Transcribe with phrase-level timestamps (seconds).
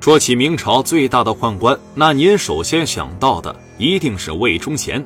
[0.00, 5.04] 说起明朝最大的宦官，那您首先想到的一定是魏忠贤。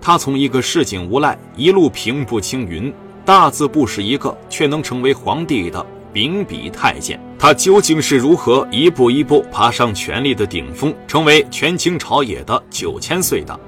[0.00, 2.90] 他从一个市井无赖，一路平步青云，
[3.26, 7.20] 大字不识一个，却能成为皇帝的秉笔太监。
[7.38, 13.60] 他究竟是如何一步一步爬上权力的顶峰，成为权倾朝野的九千岁的？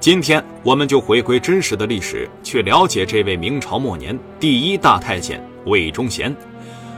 [0.00, 6.34] 今天，我们就回归真实的历史，去了解这位明朝末年第一大太监魏忠贤。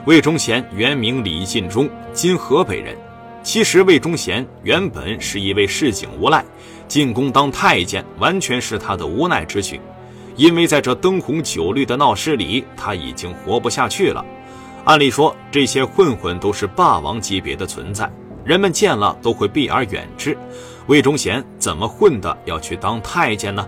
[0.07, 2.97] 魏忠贤原名李进忠，今河北人。
[3.43, 6.45] 其实魏忠贤原本是一位市井无赖，
[6.87, 9.81] 进宫当太监完全是他的无奈之举。
[10.37, 14.25] 因为在这灯红酒绿的闹市里，他已经活不下去了。
[14.85, 18.11] 按理说，这些混混都是霸王级别的存在，
[18.45, 20.37] 人们见了都会避而远之。
[20.87, 23.67] 魏忠贤怎么混的要去当太监呢？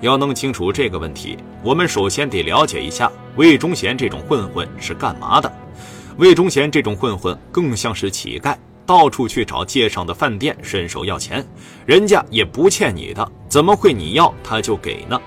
[0.00, 5.52] 要弄清楚这个问题，我们首先得了解一下魏忠贤这种混混是干嘛的。
[6.18, 8.54] 魏忠贤这种混混更像是乞丐。
[8.84, 11.46] 到处去找街上的饭店伸手要钱，
[11.86, 15.20] 人家也不欠你的，怎么会你要他就给呢？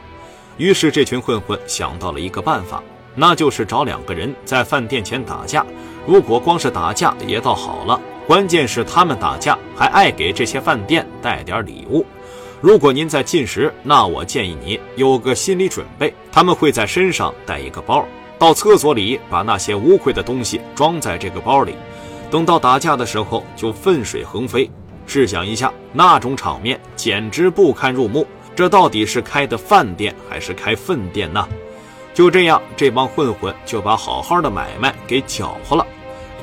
[0.58, 2.82] 于是这群混混想到了一个办法，
[3.16, 5.66] 那就是找两个人在饭店前打架。
[6.06, 12.06] 如果光是打架也倒好了，关键是他们打架还爱给这些饭店带点礼物。
[12.62, 18.06] 如果您在进食，那我建议你有个心理准备，他们会在身上带一个包，
[18.40, 21.76] 到厕所里把那些污秽的东西装在这个包里。
[22.30, 24.70] 等到打架的时候，就粪水横飞。
[25.08, 28.26] 试想一下，那种场面简直不堪入目。
[28.56, 31.48] 这到底是开的饭店还是开粪店呢？
[32.14, 35.86] 就这样，这帮混混就把好好的买卖给搅和了。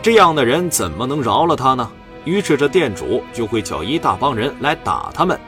[0.02, 1.90] 这样的人怎么能饶了他呢？
[2.24, 5.38] 于是这店主就会叫一大帮人来打他们。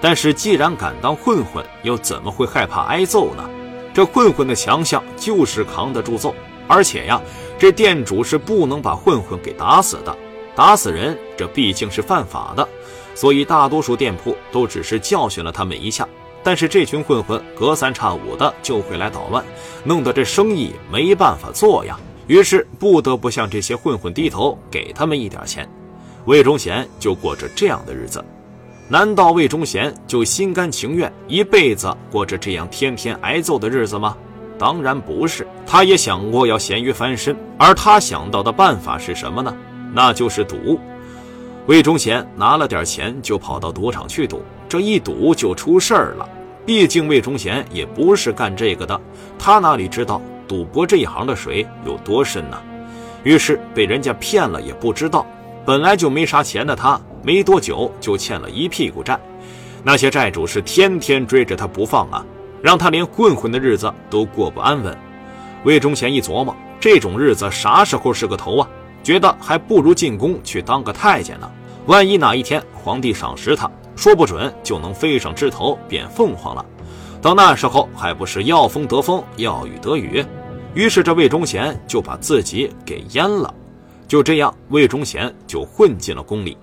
[0.00, 3.48] 但是既然敢当混混，又怎么会害怕挨揍呢？
[3.94, 6.34] 这混混的强项就是扛得住揍。
[6.68, 7.20] 而且呀，
[7.58, 10.16] 这店主是不能把混混给打死的，
[10.54, 12.68] 打死人这毕竟是犯法的，
[13.14, 16.06] 所以大多数店铺都只是教训了他们一下。
[16.44, 19.44] 但是这群混混隔三差五的就会来捣乱，
[19.82, 21.98] 弄得这生意没办法做呀。
[22.26, 25.68] 于是不得不向这些混混低头，给他们一点钱。
[26.26, 28.24] 魏忠贤就过着这样的日子。
[28.88, 34.16] 难道魏忠贤就心甘情愿一辈子过着这样天天挨揍的日子吗？
[34.58, 39.54] 当然不是，他也想过要咸鱼翻身，而他想到的办法是什么呢？
[39.92, 40.80] 那就是赌。
[41.66, 46.26] 魏忠贤拿了点钱就跑到赌场去赌，这一赌就出事儿了。
[46.64, 48.98] 毕竟魏忠贤也不是干这个的，
[49.38, 52.58] 他哪里知道赌博这一行的水有多深呢？
[53.22, 55.26] 于是被人家骗了也不知道，
[55.66, 59.20] 本来就没啥钱的他，没多久就欠了一屁股债，
[59.82, 62.24] 那些债主是天天追着他不放啊。
[62.60, 64.96] 让他连混混的日子都过不安稳。
[65.64, 68.68] 魏忠贤一琢磨，这种日子啥时候是个头啊？
[69.02, 71.50] 觉得还不如进宫去当个太监呢。
[71.86, 76.64] 万一哪一天皇帝赏识他，说不准就能飞上枝头变凤凰了。
[77.20, 80.24] 到那时候，还不是要风得风，要雨得雨？
[80.74, 83.52] 于是这魏忠贤就把自己给阉了。
[84.06, 86.56] 就这样，魏忠贤就混进了宫里。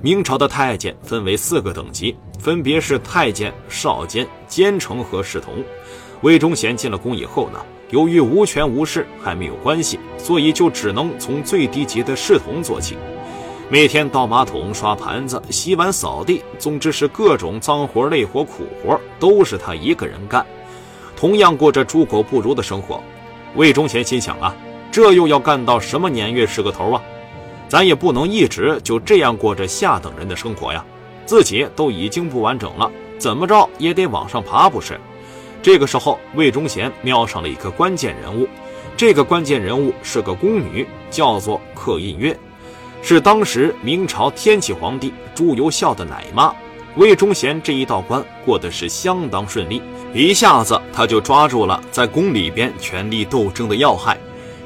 [0.00, 2.16] 明朝的太监分为四个等级。
[2.38, 5.62] 分别是太监、少监、监丞和侍童。
[6.22, 7.60] 魏忠贤进了宫以后呢，
[7.92, 12.96] 由于无权无势，还没有关系，所以就只能从最低级的侍童做起。
[13.68, 20.44] 每天倒马桶、刷盘子、洗碗、扫地，总之是各种脏活、累活、苦活，都是他一个人干。
[21.14, 22.98] 同样过着猪狗不如的生活。
[23.56, 24.56] 魏忠贤心想啊，
[24.90, 27.02] 这又要干到什么年月是个头啊？
[27.68, 30.82] 咱也不能一直就这样过着下等人的生活呀。
[31.26, 34.98] 自己都已经不完整了，怎么着也得往上爬，不是？
[35.62, 38.48] 这个时候，魏忠贤瞄上了一个关键人物，
[38.96, 42.36] 这个关键人物是个宫女，叫做克印月，
[43.00, 46.52] 是当时明朝天启皇帝朱由校的奶妈。
[46.96, 49.80] 魏忠贤这一道关过得是相当顺利，
[50.12, 54.18] 一下子他就抓住了在宫里边权力斗争的要害，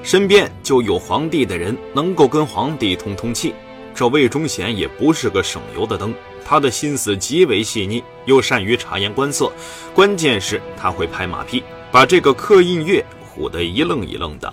[0.02, 3.54] 身边就有皇帝的人能够跟皇帝通通气。
[3.96, 6.14] 这魏忠贤也不是个省油的灯。
[6.44, 9.50] 他的心思极为细腻，又善于察言观色，
[9.94, 13.04] 关键是他会拍马屁，把这个刻印月
[13.34, 14.52] 唬得一愣一愣的。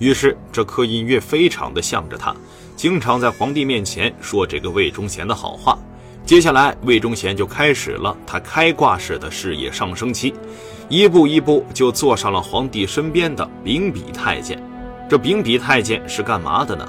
[0.00, 2.34] 于是这刻印月非常的向着他，
[2.74, 5.78] 经常在皇帝面前说这个魏忠贤的好话。
[6.26, 10.34] 接下来，魏忠贤就开始了他开挂式的事业上升期，
[10.88, 14.62] 一步一步就坐上了皇帝身边的秉笔太监。
[15.08, 16.86] 这秉笔太监是干嘛的呢？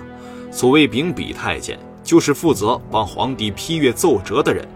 [0.52, 1.80] 所谓秉笔太监。
[2.04, 4.68] 就是负责帮皇帝批阅奏折的人，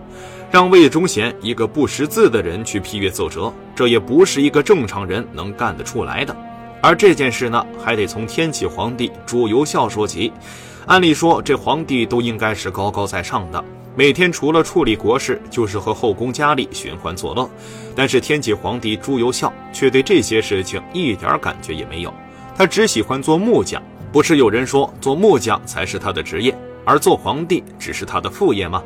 [0.51, 6.35] 让魏忠贤一个不识字的人去批阅奏折，这也不是一个正常人能干得出来的。
[6.81, 10.31] 而这件事呢，还得从天启皇帝朱由校说起。
[10.85, 13.63] 按理说，这皇帝都应该是高高在上的，
[13.95, 17.49] 每天除了处理国事，就是和后宫佳丽寻欢作乐。
[17.95, 22.13] 但是天启皇帝朱由校却对这些事情一点感觉也没有，
[22.55, 23.81] 他只喜欢做木匠。
[24.11, 28.81] 不是有人说做木匠才是他的职业，而做皇帝只是他的副业吗？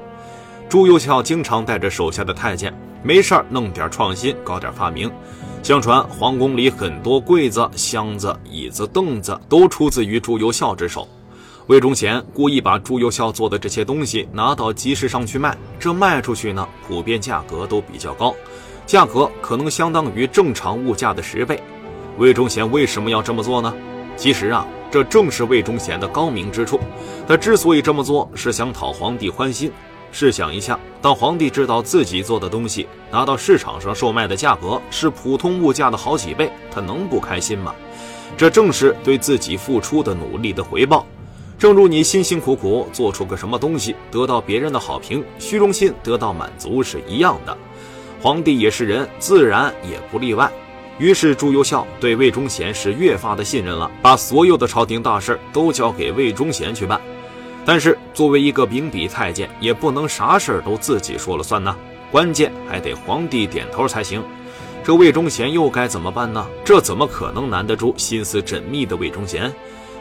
[0.70, 2.74] 朱由校经常带着手下的太监，
[3.04, 5.12] 没事儿弄点创新，搞点发明。
[5.62, 11.08] 相传皇宫里很多柜子、箱子、椅子、凳子都出自于朱由校之手。
[11.68, 18.34] 魏忠贤故意把朱由校做的这些东西拿到集市上去卖，这卖出去呢，普遍价格都比较高，
[18.86, 21.62] 价格可能相当于正常物价的十倍。
[22.18, 23.74] 魏忠贤为什么要这么做呢？
[24.16, 26.80] 其实啊，这正是魏忠贤的高明之处。
[27.28, 29.72] 他之所以这么做，是想讨皇帝欢心。
[30.12, 37.76] 试想一下，当皇帝知道自己做的东西拿到市场上售卖的价格是普通物价的好几倍，他能不开心吗？
[38.36, 41.06] 这正是对自己付出的努力的回报。
[41.60, 47.56] 正如你辛辛苦苦做出个什么东西，得到别人的好评，虚荣心得到满足是一样的。
[48.22, 50.52] 皇帝也是人，自然也不例外。
[51.00, 57.00] 于是朱由校对魏忠贤是越发的信任了，把所有的朝廷大事都交给魏忠贤去办。
[57.66, 61.74] 但是作为一个秉笔太监，也不能啥事儿都自己说了算呐，
[62.12, 64.22] 关键还得皇帝点头才行。
[64.84, 66.46] 这魏忠贤又该怎么办呢？
[66.66, 69.54] 这怎么可能难得住心思缜密的魏忠贤？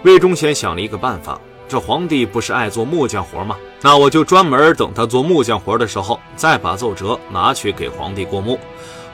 [0.02, 1.40] 魏忠贤想了一个办法。
[1.68, 3.54] 这皇帝不是爱做木匠活吗？
[3.82, 8.58] 那我就专门等他做木匠活的时候，再把奏折拿去给皇帝过目。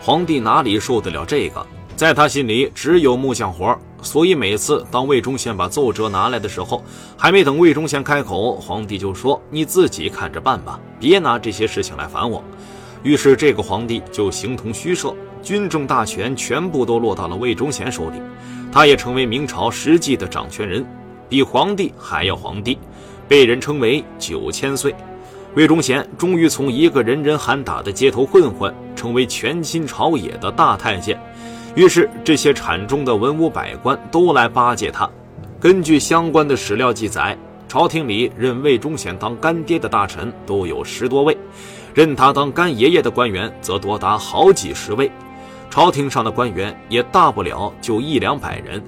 [0.07, 1.67] 皇帝哪里受得了这个？
[1.97, 6.85] 在他心里只有木匠活，所以每次当魏忠贤把奏折拿来的时候，
[7.17, 12.45] 还没等魏忠贤开口，皇帝就说：“你自己看着办吧，别拿这些事情来烦我。”
[13.03, 18.21] 于是这个皇帝就形同虚设，军政大权全部都落到了魏忠贤手里，
[18.71, 20.85] 他也成为明朝实际的掌权人。
[21.31, 22.77] 比皇帝还要皇帝，
[23.27, 24.95] 被人称为九千岁。
[25.55, 31.17] 魏忠贤终于从一个人人喊打的街头混混，成为权倾朝野的大太监。
[31.77, 35.09] 于是这些产中的文武百官都来巴结他。
[35.61, 41.37] 根据相关的史料记载，朝廷里认魏忠贤当干爹的大臣都有十多位，
[41.95, 45.09] 认他当干爷爷的官员则多达好几十位。
[45.71, 48.83] 朝廷上的官员也大不了就一两百人。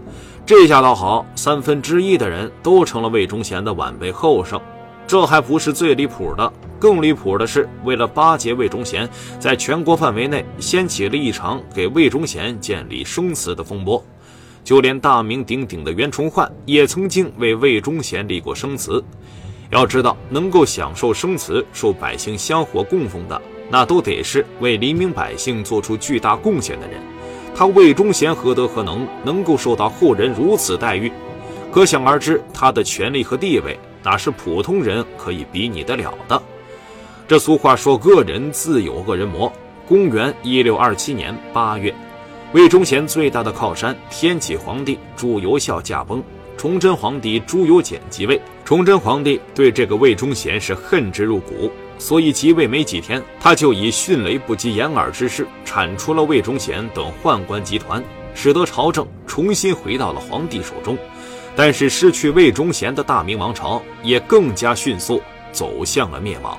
[0.45, 4.61] 这下倒好，三分之一的人都成了魏忠贤的晚辈后生。
[5.07, 9.09] 这还不是最离谱的，更离谱的是，为了巴结魏忠贤，
[9.39, 14.05] 在全国范围内掀起了一场给魏忠贤建立生祠的风波。
[14.65, 19.03] 就连大名鼎鼎的袁崇焕也曾经为魏忠贤立过生祠。
[19.71, 27.01] 要知道，能够享受生祠、受百姓香火供奉的，那都得是为黎民百姓做出巨大贡献的人。
[27.55, 31.13] 他魏忠贤何德何能，能够受到后人如此待遇？
[31.71, 36.41] 可想而知，他的权力和地位哪是普通人可以比拟得了的？
[37.27, 39.53] 这俗话说：“恶人自有恶人磨。”
[39.85, 41.93] 公元一六二七年八月，
[42.53, 46.23] 魏忠贤最大的靠山天启皇帝朱由校驾崩，
[46.57, 48.41] 崇祯皇帝朱由检即位。
[48.65, 51.69] 崇祯皇帝对这个魏忠贤是恨之入骨。
[51.99, 58.01] 所以即位没几天，他就以迅雷不及掩耳之势铲除了魏忠贤等宦官集团，
[58.37, 60.97] 使得朝政重新回到了皇帝手中。
[61.57, 66.57] 但是失去魏忠贤的大明王朝也更加迅速走向了灭亡。